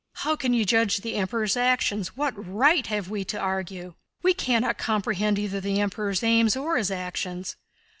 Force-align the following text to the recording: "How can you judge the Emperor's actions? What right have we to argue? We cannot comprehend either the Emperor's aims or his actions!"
"How 0.15 0.35
can 0.35 0.55
you 0.55 0.65
judge 0.65 1.01
the 1.01 1.13
Emperor's 1.13 1.55
actions? 1.55 2.17
What 2.17 2.33
right 2.35 2.87
have 2.87 3.11
we 3.11 3.23
to 3.25 3.39
argue? 3.39 3.93
We 4.23 4.33
cannot 4.33 4.79
comprehend 4.79 5.37
either 5.37 5.61
the 5.61 5.79
Emperor's 5.79 6.23
aims 6.23 6.57
or 6.57 6.75
his 6.77 6.89
actions!" 6.89 7.55